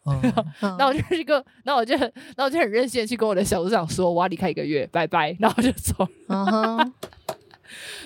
[0.79, 1.95] 那、哦、我就一个，那我就，
[2.39, 6.91] 那我就很任性的去跟我的小组长说我要离开一个月，拜拜，然后我就走了。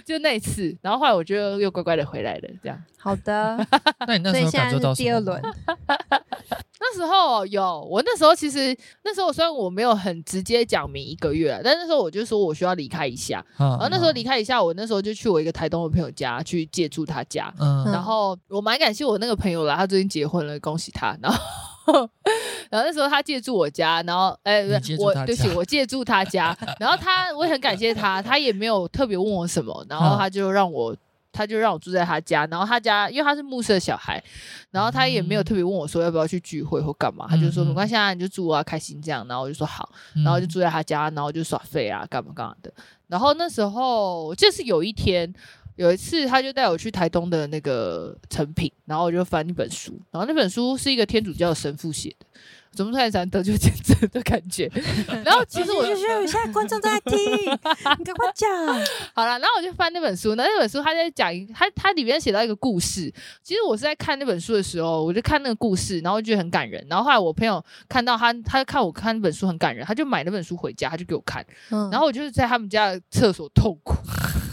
[0.04, 2.78] 哦就那一次，然后后来我就又乖乖的回来了，这样。
[2.98, 3.56] 好的，
[4.06, 5.40] 那你那时候感受到第二轮？
[6.78, 13.42] 那时候有，我那时候其实那时候虽然我没有很直接讲明一个月，但那时候我就说我需要离开一下。
[13.58, 17.52] 嗯、然后那时候离开一下，我那时候就去我一个台东的朋友家去借住他家。
[17.58, 21.16] 嗯，然后我蛮感谢我那个朋友啦，他最近结婚了，恭喜他。
[21.22, 21.38] 然后。
[22.70, 30.96] 然后那时候他借住我家，然后哎，欸、我对不起，我借住他家， 然后他我也很感谢他，他也没有特别问我什么，然后他就让我
[31.32, 34.22] 他就让我住在他家，然后他家因为他是暮色小孩，
[34.70, 39.90] 然后他也没有特别问我说要不要去聚会或干嘛，他就说没关系啊，你就住啊，开心这样，然后我就说好，
[40.24, 42.72] 然后就住在他家，然后就耍废啊，干嘛干嘛的，
[43.08, 45.32] 然后那时候就是有一天。
[45.76, 52.26] 有一次，他就带我去台东的那个成品，然后我就翻一本书，然后那本书是一个天主教的神父写的，
[52.72, 54.70] 怎么突然想得救见证的感觉？
[55.24, 57.18] 然后其实我就觉得现在观众都在听，
[57.98, 58.48] 你赶快讲。
[59.14, 63.12] 好了，然后我就翻那本书，那那本书他在讲，他他里面写到一个故事。
[63.42, 66.86] 其实我是在看那本书的时候，我就看那个故事，然后觉得很感人。
[66.88, 71.44] 然后后来我朋友看到他，他就看我看那本书很感人，他就买那本书回家，他就给我看。
[71.70, 73.96] 嗯，然后我就是在他们家的厕所痛哭。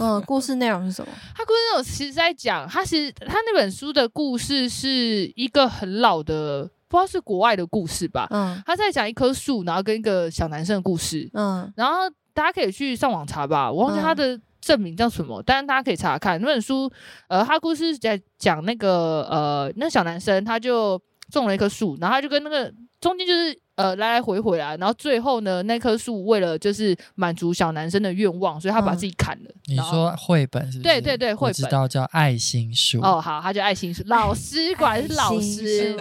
[0.02, 1.12] 嗯， 故事内容是什么？
[1.36, 8.28] 他故事内容其实在讲，他其实他那本书的故事是一个很老的，不知道是国外的故事吧。
[8.32, 11.30] 嗯，他在讲一棵树，然后跟一个小男生的故事。
[11.34, 16.92] 嗯，然后大家可以去上网查吧，我忘记他的证明叫什么，嗯、但是大家可以查查看那本书。
[17.28, 23.58] 呃，他故事是在讲那个呃，那小男生他就种了一棵树，然后他就跟那个中间就是。
[23.82, 29.50] 呃，来来回回啊，然后最后呢，那棵树为了就是满足小男生的愿望，所以他把自己砍了。
[29.70, 30.84] 嗯、你说绘本是不是？
[30.84, 33.00] 对对对，绘本知道叫爱心树。
[33.02, 34.04] 哦，好，他叫爱心树。
[34.08, 35.96] 老师果然是老师，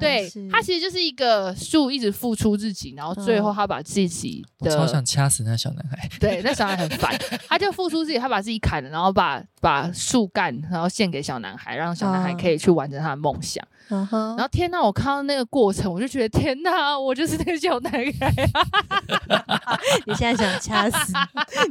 [0.00, 6.08] 对，他其实就是一个树，一直付出自己，然后最后他把自己的，我超想掐死那小男孩。
[6.20, 13.64] 对，那小孩很烦， 他就付出自己，他把自己砍了，然后把把树干，然后献给小男孩，让小男孩可以去完成他的梦想。
[13.88, 18.04] 然后天呐，我看到那个过程，我就觉得天呐，我就是那个小男孩。
[20.06, 21.12] 你现在想掐死？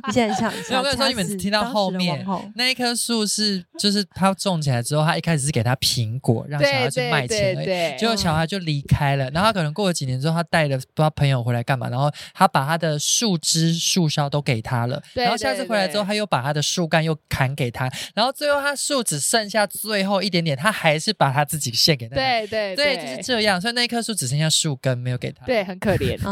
[0.07, 0.73] 你现在想掐死？
[0.75, 9.29] 我跟你说，你每次听到后面那一棵树是，就是他种起来之后，他一开始是给他苹果，让小孩去卖钱，对结果小孩就离开了。
[9.29, 15.01] 然后他可能过了几年之后，他带了不知道朋友回来干嘛，然后他把他的树枝、树梢都给他了。
[15.13, 17.76] 然后下次回来之后，他又把他的树干又砍给他，
[18.15, 22.07] 然后最后他树只剩下最后一点点，他还是把他自己献给。
[22.07, 23.59] 对对对，对，就是这样。
[23.59, 26.17] 所以那一棵树只剩下树根没有给他，对，很可怜。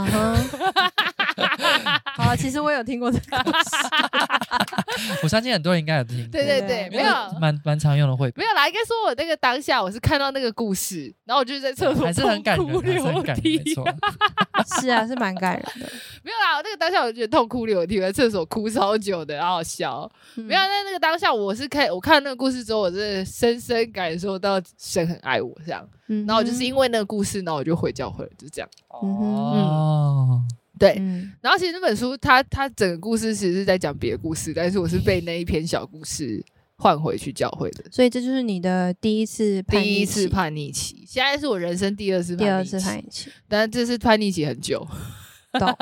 [2.15, 3.75] 好了，其实我有听过这个故事，
[5.23, 6.27] 我相信很多人应该有听过。
[6.31, 8.43] 对对对，没有，蛮蛮常用的绘本。
[8.43, 13.85] 没有啦，应该说我那个当下我是看到那个故事，然后我就在厕所还是很感人，痛哭流涕还是很感人，没错。
[14.79, 15.91] 是啊，是蛮感人的。
[16.23, 20.09] 没有啦，我那个当下我就觉得痛哭流涕，我在厕所哭超久的，好好笑。
[20.35, 25.87] 嗯、没有，在那个当下我是看我看那个故事之后，我真的深深感受到神很爱我这样。
[26.07, 28.69] 嗯、然后就是因为那个故事，然后我就回教会了，就这样。
[28.89, 30.41] 哦，
[30.77, 30.95] 对。
[30.99, 36.43] 嗯、然后其实那本书它它整个故事其实是在讲别的故事，但是我是被那一篇小故事
[36.77, 37.83] 换回去教会的。
[37.91, 44.85] 所以这就是你的第一次叛逆期，第一次叛逆期，现在是我人生第二次叛逆期，第二次叛逆期，但这次叛逆期很久，
[45.59, 45.75] 懂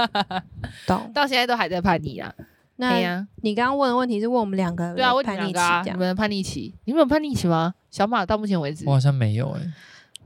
[0.86, 2.34] 懂，到现在都还在叛逆啊。
[2.76, 7.74] 那呀，你刚刚问的问题是问我们两个，对啊，问你叛逆期们两个啊，你们的叛逆期，你们有叛逆期吗？
[7.92, 9.62] 小马到目前为止，我好像没有哎。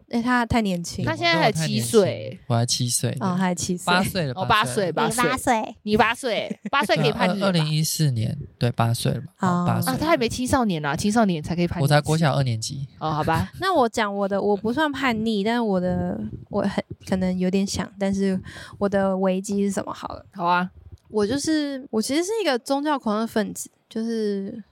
[0.10, 7.44] 哎，他太年轻，他现在才七岁，我还七岁，哦，还七岁，八岁了，哦，八岁，八岁，八岁，你八岁，八岁可以叛逆。
[7.44, 11.84] 二零一四年，对，八岁了嘛，八岁啊，他还没青少年啊，青少年才可以叛逆。
[11.84, 12.88] 我才国小二年级。
[13.00, 16.18] 哦，好吧， 那我讲我的，我不算叛逆，但是我的
[16.50, 18.40] 我很可能有点想，但是
[18.78, 19.94] 我的危机是什么？
[19.94, 20.72] 好了，好啊，
[21.10, 24.64] 我就是我其实是一个宗教狂热分子，就是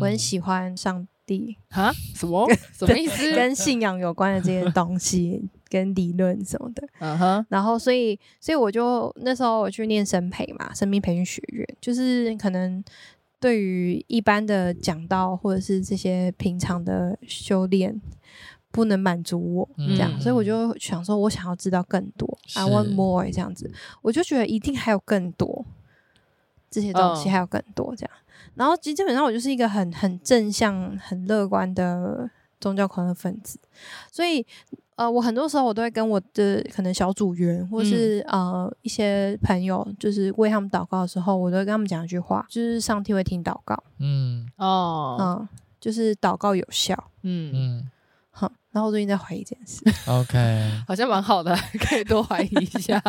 [0.00, 1.06] 我很喜欢上。
[1.26, 1.92] 地啊？
[2.14, 2.48] 什么？
[2.72, 3.34] 什么意思？
[3.34, 6.86] 跟信仰有关的这些东西， 跟理论什么的。
[7.00, 7.46] 嗯哼。
[7.48, 12.82] 然后，所以，所以我就那时候我去念生培嘛，生命培训学院，就是可能
[13.40, 18.00] 对于一般的讲道或者是这些平常的修炼，
[18.70, 23.70] 不能满足我这样，嗯、所以我就想说，我想要知道更多是，I want more 这样子，
[24.02, 25.64] 我就觉得一定还有更多
[26.70, 28.10] 这些东西，还有更多这样。
[28.14, 28.20] 嗯
[28.54, 32.28] 然后基本上我就是一个很很正向、很乐观的
[32.60, 33.58] 宗教狂热分子，
[34.10, 34.44] 所以
[34.96, 44.48] 呃，我很多时候我都会跟我的可能小组员或是、嗯、呃一些朋友，就是为他们祷告的时候，我都会跟他们讲一句话，就是上帝会听祷告，嗯。
[44.56, 45.48] 哦，嗯，
[45.80, 47.50] 就是祷告有效，嗯。
[47.52, 47.90] 嗯。
[48.34, 49.80] 嗯好，然后我最近在怀疑这件事。
[50.10, 50.36] OK，
[50.88, 53.00] 好像蛮好的，可以多怀疑一下。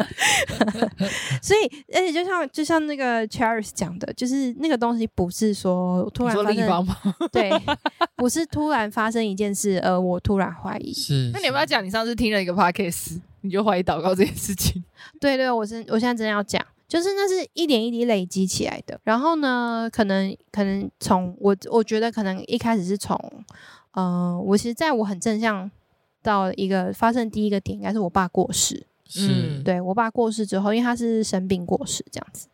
[1.40, 6.84] 所以，而且就像就像那个 Charis 讲的，就是那个东西不是说突然发生，
[7.32, 7.50] 对，
[8.14, 10.92] 不是突然发生一件事，呃，我突然怀疑。
[10.92, 11.82] 是，那你要不要讲？
[11.82, 14.84] 你上次听了一个 Podcast，你就怀疑祷告这件事情？
[15.18, 19.00] 对对，我是我现在真的要讲，就是那是一点一滴累积起来的。
[19.04, 23.18] 然后呢，可能可能从我我觉得可能一开始是从。
[23.96, 25.70] 嗯、呃，我其实在我很正向
[26.22, 28.86] 到一个发生第一个点，应该是我爸过世。
[29.20, 32.48] 嗯、对我爸过世之后，因为他是生病过世这样子。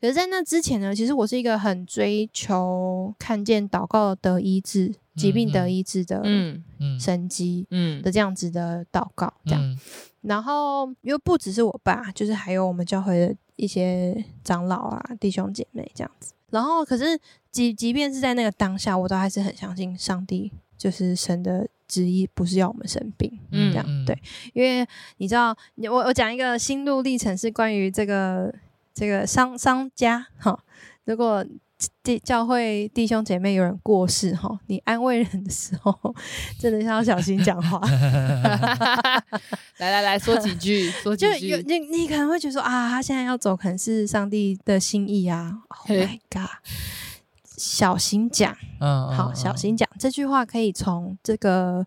[0.00, 6.62] 可是，在那之前呢，其实我是一个很追求看见祷告得医治、疾病得医治的嗯
[7.00, 9.60] 神迹嗯的这样子的祷告这样。
[9.60, 9.76] 嗯、
[10.22, 16.32] 然后又不只是我爸，就是还有我们教会的一些长老啊、弟兄姐妹这样子。
[16.50, 17.18] 然后，可是
[17.50, 20.52] 即即便是在那个当下，我都还是很相信上帝。
[20.76, 24.18] 就是神的旨意不是要我们生病，嗯，这样对，
[24.52, 24.86] 因为
[25.18, 25.56] 你知道，
[25.90, 28.52] 我我讲一个心路历程是关于这个
[28.94, 30.58] 这个商商家哈，
[31.04, 31.44] 如果
[32.02, 35.94] 弟教会弟兄姐妹有人过世哈，你安慰人的时候
[36.58, 37.78] 真的是要小心讲话。
[39.76, 45.58] 来来来说几句，说几句，就有你你可能会觉得说啊，他现在要走，可能是上帝的心意啊。
[45.68, 46.48] Oh my god！
[47.56, 49.88] 小心讲，嗯，好，小心讲。
[49.98, 51.84] 这句话可以从这个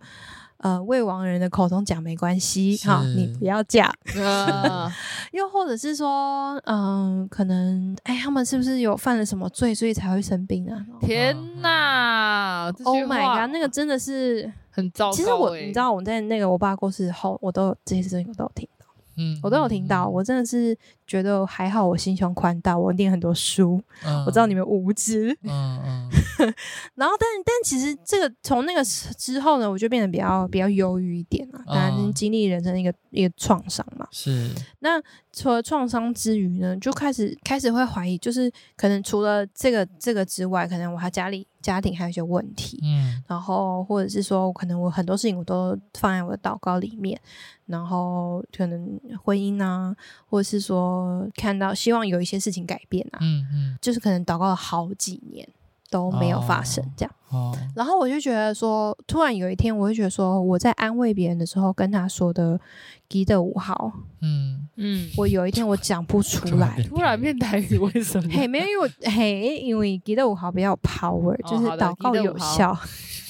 [0.57, 3.93] 呃未亡人的口中讲，没关系，哈，你不要讲。
[5.31, 10.83] 又或者是说，嗯，可能，哎，他们是不是有犯了什么罪，所以才会生病啊？
[10.99, 15.15] 天哪！Oh my god，那个真的是很糟糕。
[15.15, 18.78] 其实我，你知道，我在那个我爸过世后，我都有这些事情我都有听到，
[19.19, 20.75] 嗯，我都有听到，我真的是。
[21.09, 25.35] 觉得还好，我心胸宽大，我念很多书，嗯、我知道你们无知。
[25.41, 26.09] 嗯 嗯。
[26.95, 31.61] 然后，但但其实这个从那个之后呢，我就变得比较比较忧郁一点了。
[31.67, 34.07] 当然，经历人生的一个一个创伤嘛。
[34.11, 34.49] 是。
[34.79, 42.79] 那除了创伤之余呢，就开始开始会怀疑，就是可能除了这个这个之外，可能我还家里家庭还有一些问题。
[42.83, 43.23] 嗯。
[43.27, 47.19] 然后，或者是说，可能我很多事情我都放在我的祷告里面，
[47.65, 49.95] 然后可能婚姻啊，
[50.27, 51.27] 或者是说。
[51.35, 55.47] 看到希望有一些事情改变啊，嗯嗯，就是可能祷告了好几年
[55.89, 62.59] 都没有发生这样，哦，然后我就觉得说，突然有一天，我会觉得说，我在安慰别人的时候跟他说的
[63.09, 64.67] “吉的五号”，嗯。
[64.81, 68.29] 嗯，我有一天我讲不出来， 突然变台语，为什么？
[68.31, 72.77] 嘿，没有，因为嘿，因为“吉的五号”比较有 power，就是祷告有效。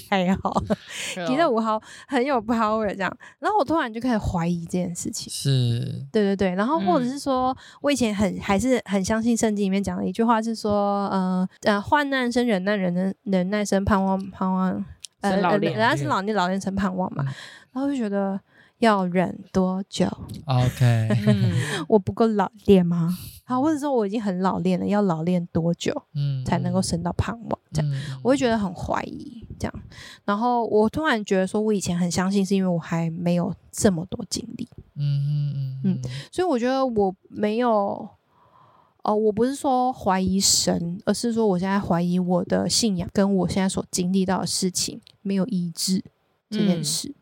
[0.09, 0.63] 太好，
[1.27, 3.17] 提到五号很有 power 这样。
[3.39, 5.31] 然后我突然就开始怀疑这件事情。
[5.31, 6.55] 是，对对对。
[6.55, 14.69] 然后或者是说，我以前很还是很相信圣经里面讲的一句话是说，呃呃，患难生忍耐，忍耐忍耐生盼望，盼望
[15.21, 17.23] 呃呃，人家是老练老练生盼望嘛。
[17.71, 18.39] 然后就觉得。
[18.79, 20.05] 要忍多久
[20.45, 21.09] ？OK，
[21.89, 23.09] 我不够老练吗？
[23.43, 25.91] 好，或者说我已经很老练了，要老练多久？
[26.15, 27.59] 嗯，才能够升到盼望？
[27.73, 29.45] 这样，嗯、我会觉得很怀疑。
[29.59, 29.73] 这样，
[30.25, 34.67] 然后我突然觉得说，我以前很相信，是因为我还没有这么多经历。
[34.95, 38.09] 嗯嗯嗯嗯，所以我觉得我没有，哦、
[39.03, 46.03] 呃，我不是说怀疑神，而是说我现在怀疑我的信仰跟我现在所经历到的事情没有一致
[46.49, 47.09] 这件事。
[47.09, 47.15] 嗯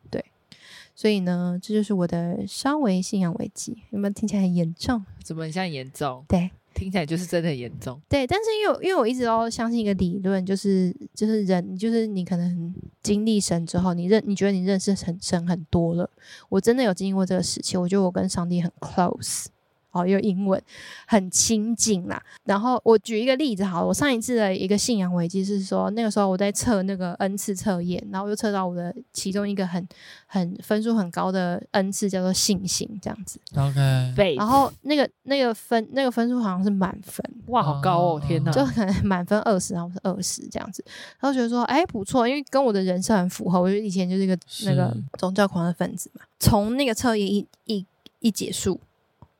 [0.97, 5.05] 所以呢，这就是我的稍微信仰危机，有没有听起来很严重？
[5.23, 6.25] 怎么很像严重？
[6.27, 7.99] 对，听起来就是真的很严重。
[8.07, 16.07] 对，但是因为因为我一直都相信一个理论，就是就是人，就是你可能经历神之后，你认你觉得你认识神神很多了。
[16.49, 19.47] 我真的有经历过这个时期，我觉得我跟上帝很 close。
[19.97, 20.61] 哦，又英文
[21.07, 22.21] 很亲近啦。
[22.43, 29.87] 然后我举一个例子，好了，我上一次的一个信仰危机是说，那个时候我在测那个 N 次测验，然后又测到我的其中一个很
[30.25, 33.39] 很分数很高的 N 次叫做信心，这样子。
[33.55, 34.35] OK。
[34.35, 38.51] 然后那个那个分那个分数好像是满分，哇，好高哦，天哪！
[38.51, 40.83] 就可能满分二十，然后是二十这样子。
[41.19, 43.61] 然后觉得说，哎，不错，因为跟我的人设很符合。
[43.61, 46.21] 我就以前就是一个那个宗教狂的分子嘛。
[46.39, 47.85] 从那个测验一一
[48.19, 48.79] 一结束。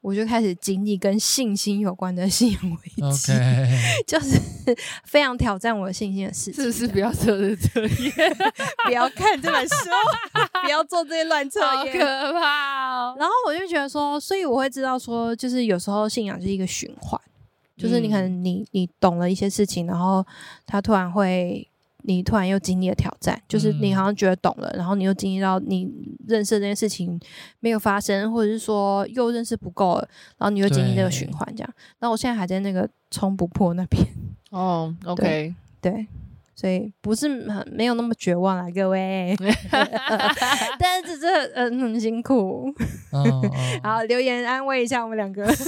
[0.02, 2.78] 我就开始经历跟信心有关的信仰危
[3.12, 3.34] 机.
[4.08, 4.40] 就是
[5.04, 6.64] 非常挑战我的信心的事情。
[6.64, 8.14] 是不是不要做这测验，
[8.86, 9.76] 不要看这本书，
[10.64, 13.16] 不要做这些乱测验，好可怕哦。
[13.20, 17.20] 然后我就觉得说，所以我会知道说，就是有时候信仰是一个循环，
[17.76, 20.26] 就是你可能你你懂了一些事情，然后
[20.66, 21.70] 他突然会。
[22.08, 25.92] 你突然又经历了挑战，就是你好像觉得懂了，嗯、然后你又经历到你
[26.26, 27.20] 认识这件事情
[27.60, 31.74] 没有发生，或者是说又认识不够了，然后你又经历这个循环，这样。
[32.00, 34.02] 然后我现在还在那个冲不破那边。
[34.52, 36.08] 哦， OK，对，
[36.56, 39.36] 所以不是很没有那么绝望啦，各位。
[40.80, 42.74] 但是这嗯很辛苦。
[43.84, 45.46] 好，留言安慰一下我们两个。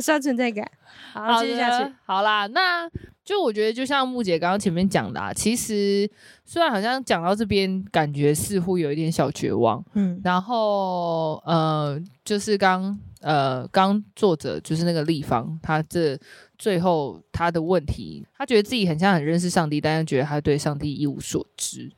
[0.00, 0.64] 刷存在感。
[1.12, 1.92] 好，继续下去。
[2.06, 2.88] 好啦，那。
[3.30, 6.10] 就我觉得，就像木姐刚刚前面讲的，啊，其实
[6.44, 16.18] 虽然好像讲到这边，感觉似乎有一点小绝望，嗯，然后呃，就是刚呃刚作者就是那个立方，他这
[16.58, 21.88] 最后他的问题，他觉得自己很像很认识上帝，但是觉得他对上帝一无所知，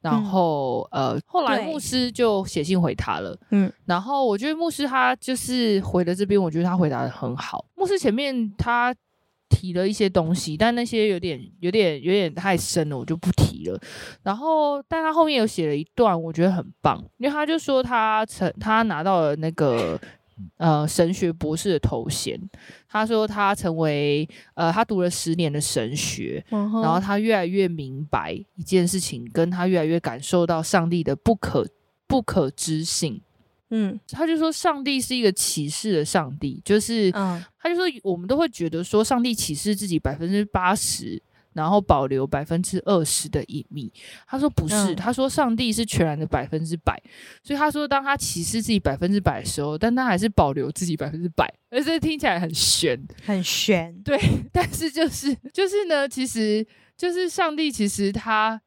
[0.00, 7.66] 然后、嗯、呃，后来牧师就写信回他了，嗯，然后我觉得牧师他就是回了这边，我觉得他回答的很好。
[7.74, 8.94] 牧师前面他。
[9.48, 13.80] 提了一些东西，但那些有点、有点、有点太深了，我就不提了。
[14.22, 20.00] 然后，但他后面有写了一段，我觉得很棒，因为他就说他成他拿到了那个
[20.58, 22.38] 呃神学博士的头衔。
[22.88, 31.66] 他说他成为呃他读了十年的神学，然后他越来越明白一件事情，跟他越来越感受到上帝的不可
[32.06, 33.20] 不可知性。
[33.70, 43.92] 嗯，他就说上帝是一个启示的上帝，就是，嗯，他就说我们都会觉得说上帝启示自己百分之八十，然后保留百分之二十的隐秘。
[44.26, 46.98] 他说不是，嗯，他说上帝是全然的百分之百，
[47.42, 54.18] 所以他说当他启示自己百分之百的时候，但他还是保留自己百分之百，而且听起来很悬，很悬，对，
[54.50, 58.60] 但是就是就是呢，其实就是上帝，其实他。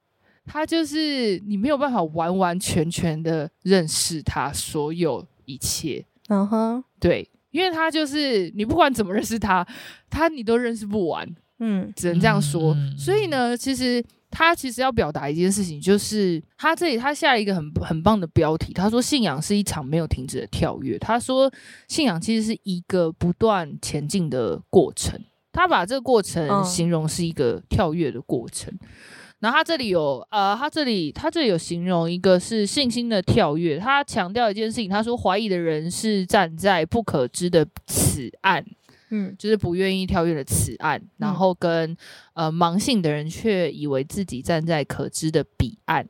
[0.45, 6.83] 他就是你没有办法完完全全的认识他所有一切，嗯哼、uh，huh.
[6.99, 9.65] 对，因为他就是你不管怎么认识他，
[10.09, 11.27] 他你都认识不完，
[11.59, 12.73] 嗯，只能这样说。
[12.73, 20.97] 嗯、所以呢，其实他其实要表达一件事情，就是他这里他下一个很很棒的标题，他说信仰是一场没有停止的跳跃。
[20.97, 21.51] 他说
[21.87, 25.19] 信仰其实是一个不断前进的过程，
[25.51, 28.73] 他把这个过程形容是一个跳跃的过程。
[28.73, 29.20] Uh.
[29.41, 33.77] 然后他这里有，呃，他这里他这里有形容一个是信心的跳跃。
[33.77, 38.65] 他强调一件事情，他说怀疑的人是站在不可知的此岸，
[39.09, 41.97] 嗯，就是不愿意跳跃的此岸，然后跟
[42.33, 46.07] 呃盲信的人却以为自己站在可知的彼岸。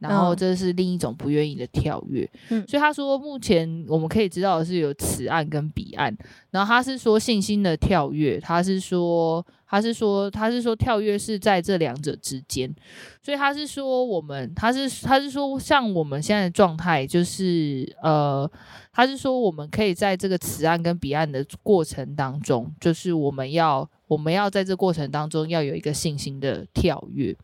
[0.00, 6.12] 然后这是另一种不愿意的跳跃，嗯，所以他说目前我们可以知道的是有此岸跟彼岸，
[6.50, 12.70] 然后他是说信心的跳跃，他是说他是说他是说跳跃是在这两者之间，
[13.22, 18.46] 所以他是说我们他是他是说像我们现在的状态就是呃，
[18.92, 27.34] 他是说我们可以在这个此岸跟彼岸的过程当中，就是我们要我们要在这过程当中要有一个信心的跳跃。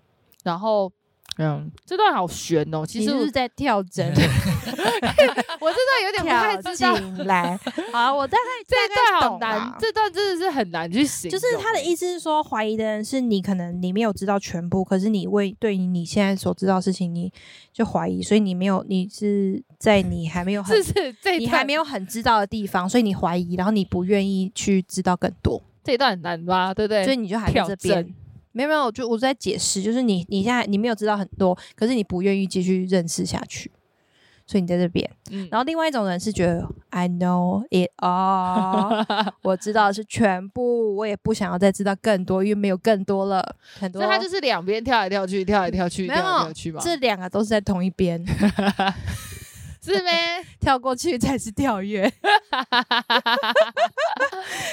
[0.44, 0.92] 然后。
[1.38, 2.85] 嗯，这段好悬哦。
[2.85, 6.98] 其实我是在跳针， 我这段有点不太知道。
[6.98, 7.57] 进来，
[7.92, 11.38] 好，我大概这段好难，这段真的是很难去形容。
[11.38, 17.33] 就是他的意思是说，怀疑的人是你，可能你没有知道全部，可是你为对于你现在所知道的事情，你
[17.73, 25.62] 就怀疑，所以你没有，你是在你还没有很，是是，你还没有很知道的地方，所以你怀疑，然后你不愿意去知道更多。
[25.85, 26.75] 这一段很难吧？
[26.75, 27.04] 对不对？
[27.04, 28.15] 所以你就还在这边。
[28.53, 33.71] 没有没有，就我在解释，就是你你现在你没有知道很多，可是你不愿意继续认识下去，
[34.46, 35.09] 所以你在这边。
[35.31, 39.05] 嗯，然后另外一种人是觉得 I know it all，
[39.42, 43.57] 我知道的是全部，我也不想要再知道更多，因为没有更多了。
[43.79, 46.81] 很多，所以他就是两边跳来跳去，跳来跳去，跳来跳去嘛。
[46.83, 48.25] 这两个都是在同一边。
[49.92, 52.04] 是呗 跳过去才是跳跃，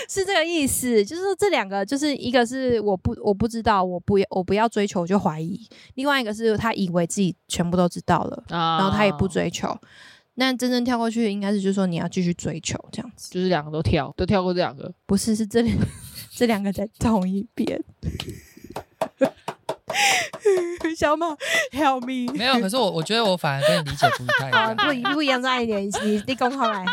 [0.10, 1.04] 是这个意思。
[1.06, 5.58] 就是说这两个，就是一个是我不我不知道，我不我不要追求我就怀疑；
[5.96, 9.78] 另外一个是他以为自己全部都知道了，然后他也不追求。
[10.38, 13.30] 那真正跳过去，应该是就是说你要继续追求这样子。
[13.32, 15.74] 就是两个都跳，都跳过这两个，不是是这里
[16.30, 17.82] 这两个在同一边。
[20.96, 21.28] 小马
[21.72, 22.32] ，help me！
[22.34, 26.86] 没有，可是我我觉得我反而跟你理解不太一样，不一不一样在一点，你你公开来。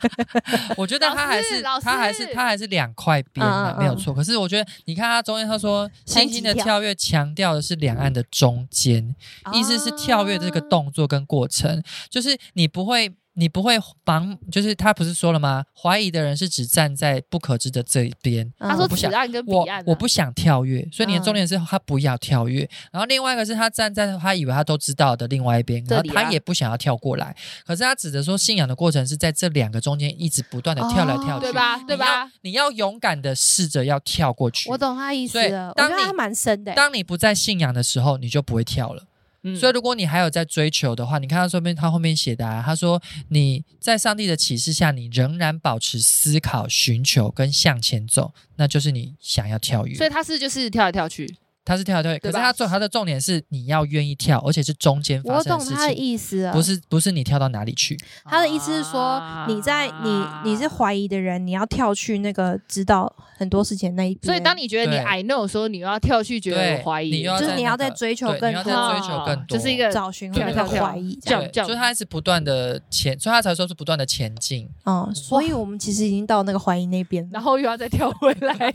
[0.76, 4.12] 我觉得他还是他还是他还是两块边的，没有错。
[4.12, 9.14] 可是我觉得你看他中间，他说星星的跳跃强调的是两岸的中间，
[9.52, 13.12] 意思是跳跃这个动作跟过程，就是你不会。
[13.40, 15.64] 你不会盲，就是他不是说了吗？
[15.74, 18.52] 怀疑的人是只站在不可知的这一边。
[18.58, 22.68] 他说此岸跟彼岸，我我不想跳跃，所以你的重点是他不要跳跃。
[22.92, 27.34] 然后另外一个是他站在他以为他都知道的另外一边，然后他也不想要跳过来。
[27.66, 31.78] 可是他指的说信仰的过程是在这两个中间一直不断的跳来跳去，对吧？
[31.88, 32.30] 对吧？
[32.42, 34.68] 你要勇敢的试着要跳过去。
[34.68, 36.74] 我懂他意思了，当你蛮深的。
[36.74, 39.04] 当你不在信仰的时候，你就不会跳了。
[39.42, 49.94] 嗯、所以，如果你还有在追求的话，你看他后面，他后面写的，啊，他说你在上帝的启示下，你仍然保持思考、寻求跟向前走，那就是你想要跳跃。
[49.94, 51.36] 所以他是就是跳来跳去。
[51.70, 55.74] 他是跳跳，可是他重他的重点是你要愿意跳，而且是中间发生的事情。
[55.74, 57.96] 我懂他的意思啊，不是不是你跳到哪里去。
[58.24, 64.24] 他的意思是说，你在你你是怀疑的人，你要跳去那个知道很多事情那一边。
[64.24, 71.16] 所以当你觉得你 I know 的时候，你又要跳去觉得有怀疑，就是你要在追求更多，追求更多，就是一个找寻和怀疑。
[71.22, 71.40] 这样。
[71.64, 74.68] 所以他一直不断的前，所以他才说是不断的前进。
[74.86, 78.74] 嗯，所以我们其实已经到那个怀疑那边，然后又要再跳回来，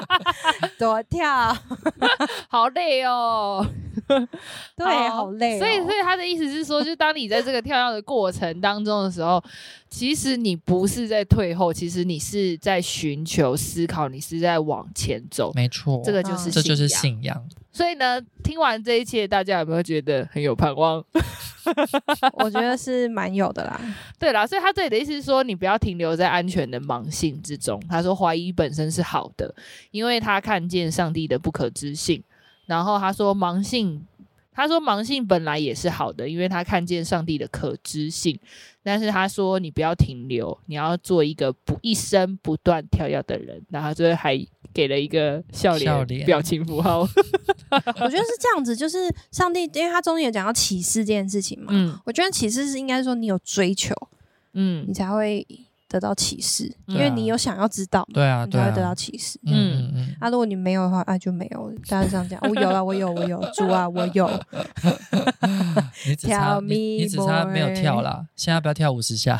[0.78, 1.54] 多跳，
[2.48, 3.02] 好累。
[3.04, 3.66] 哦，
[4.76, 5.58] 对，好累。
[5.58, 9.42] 所以，所以他的意思是说，就当你在这个跳跃的过程当中的时候，
[9.92, 15.52] 其实你不是在退后，其实你是在寻求、思考，你是在往前走。
[15.54, 17.46] 没错，这个就是这就是信仰。
[17.70, 21.04] 所以呢，听完这一切，大家有没有觉得很有盼望？
[22.32, 23.78] 我觉得是蛮有的啦。
[24.18, 27.78] 对啦，所以他这里的意思是说，你不要停留在安全的盲性之中。
[27.86, 29.54] 他说，怀疑本身是好的，
[29.90, 32.24] 因为他看见上帝的不可知性。
[32.64, 34.06] 然后他说盲信，
[34.54, 38.38] 他说盲性本来也是好的，因为他看见上帝的可知性。
[38.82, 43.64] 但是他说你不要停留，你要做一个不一生不断跳跃的人。
[43.70, 44.36] 然后最后还
[44.74, 47.00] 给了一个笑脸表情符号。
[47.00, 48.98] 我觉得是这样子，就是
[49.30, 51.66] 上帝，因为他中间有讲到启示这件事情嘛。
[51.70, 53.94] 嗯，我觉得启示是应该说你有追求，
[54.52, 55.46] 嗯，你才会。
[55.92, 59.38] 得到启示，因为你有想要知道，对啊，你才会得到启示。
[59.44, 61.70] 嗯嗯，啊，如果你没有的话，啊，就没有。
[61.86, 64.26] 大家这样讲，我有啊，我有，我有，猪啊，我有。
[66.06, 68.26] 你只差你，你只差没有跳啦。
[68.34, 69.38] 现在不要跳五十下。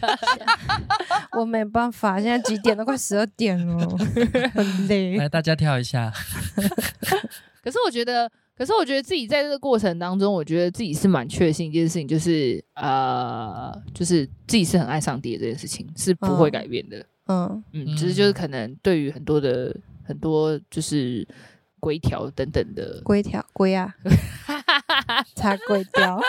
[1.32, 2.76] 我没办法，现在几点？
[2.76, 3.88] 都快十二点了，
[4.52, 5.16] 很累。
[5.16, 6.12] 来，大家跳一下。
[7.64, 8.30] 可是我觉得。
[8.60, 17.02] 可是我觉得自己在这个过程当中，我觉得自己是蛮确信一件事情，就是呃，就是自己是很爱上帝的这件事情是不会改变的。
[17.28, 21.26] 嗯嗯，只是就是可能对于很多的很多就是
[21.78, 23.94] 规条等等的规条规啊，
[25.34, 26.20] 查规条，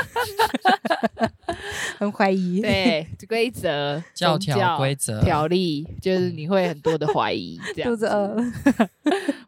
[1.99, 2.61] 很怀疑。
[2.61, 7.59] 对规则、教条、规则、条例，就是你会很多的怀疑。
[7.75, 8.43] 这样肚子饿了，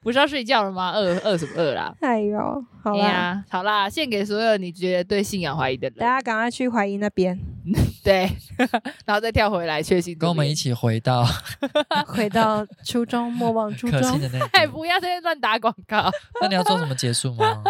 [0.01, 0.91] 不是要睡觉了吗？
[0.91, 1.95] 饿饿什么饿啦？
[2.01, 2.65] 哎呦！
[2.83, 7.39] 好呀，好啦，献给所有你觉得对信仰怀疑的人，大家赶快去怀疑那边，
[8.03, 8.29] 对，
[9.05, 11.25] 然后再跳回来确信，跟我们一起回到
[12.05, 14.19] 回到初中，莫忘初衷。
[14.51, 16.11] 哎，不要在这乱打广告。
[16.41, 17.63] 那你要做什么结束吗？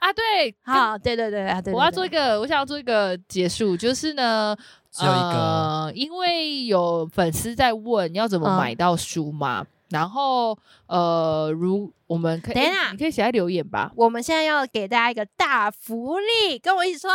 [0.00, 4.56] 啊，对，好，对对对啊，对，我要做一个，我想要做一个结束，就是呢，
[4.90, 9.64] 只有一个，因为有粉丝在问要怎么买到书嘛。
[9.90, 13.92] 然后呃，如我们可以，等一下你可以写在留言吧。
[13.94, 17.10] 我们现在要给大家一个大福利，跟我一起说。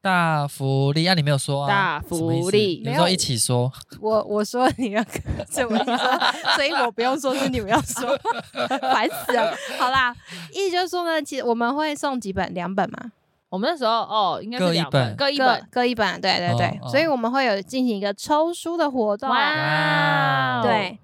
[0.00, 1.68] 大福利啊，你没有说啊？
[1.68, 3.70] 大福利，你说一起说。
[4.00, 5.22] 我我说你要跟
[5.68, 6.20] 我一起说，
[6.56, 8.18] 所以我不用说，是你们要说，
[8.82, 9.54] 烦死了。
[9.78, 10.12] 好啦，
[10.52, 13.12] 意思就是说呢，其实我们会送几本，两本嘛。
[13.48, 16.90] 我们那时候哦，应该是两本，各一本，各一本，各一本，对对对。
[16.90, 19.28] 所以我们会有进行一个抽书的活动。
[19.30, 20.98] 哇，对。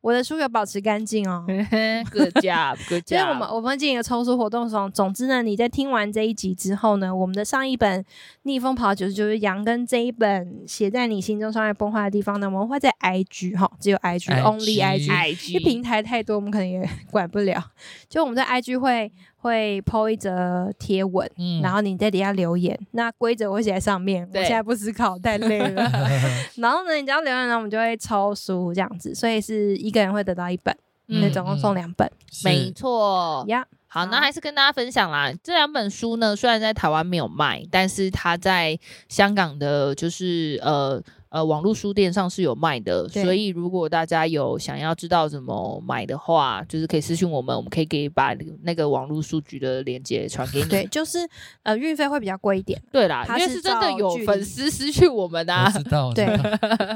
[0.00, 1.44] 我的书有保持干净哦，
[2.10, 3.08] Good job，Good job。
[3.08, 8.02] 所以我们我们进行一个抽书活动的时候，总之呢，你在听完这一集之后呢，我们的上一本
[8.44, 17.62] 《逆风跑九十九日羊》跟这一本写在你心中伤害崩坏的地方呢，我们会在 IG 哈，只有 IG，Only IG，, IG 因为平台太多，我们可能也 管不了。
[18.08, 19.12] 就我们在 IG 会。
[19.40, 24.28] 会 po 一则贴文，嗯、然后你在底下留言，那规则我会写在上面。
[24.30, 25.90] 对我现在不思考，太累了。
[26.56, 30.76] 然后呢，你只要留言，然后我们就会抽书这样子，所以是一个人会得到一本，
[31.06, 32.12] 那、嗯、总共送两本，嗯、
[32.44, 33.66] 没错呀。
[33.92, 35.32] 好，那还是跟大家分享啦。
[35.42, 38.78] 这两本书呢，虽然在台湾没有卖，但是它在
[39.08, 43.08] 香港的，就是呃呃网络书店上是有卖的。
[43.08, 50.68] 所以如果大家有想要知道怎么买的话，就是可以私信我们，我们可以给把那个网络数据的链接传给你。
[50.68, 51.18] 对，就是
[51.62, 52.80] 呃运费会比较贵一点。
[52.92, 55.70] 对啦，因为是真的有粉丝私信我们啊。
[55.70, 56.12] 知道。
[56.14, 56.26] 对，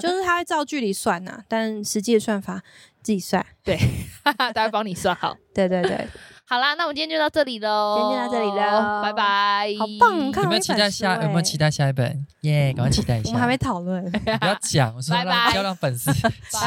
[0.01, 2.62] 就是他会照距离算呐、啊，但实际的算法
[3.03, 3.45] 自己算。
[3.62, 3.78] 对，
[4.37, 5.37] 大家帮你算好。
[5.55, 6.07] 对对对。
[6.47, 10.30] 好啦，那我们今天就到这里喽，今天就到这里喽，拜拜，好棒！
[10.30, 11.14] 看有没有期待下？
[11.22, 12.26] 有没有期待下一本？
[12.42, 13.28] 耶，赶快期待一下。
[13.28, 16.22] 我们还没讨论，不要讲，我说要让粉丝 期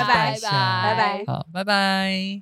[0.07, 0.51] 待一下，
[0.83, 2.41] 拜拜，好，拜拜。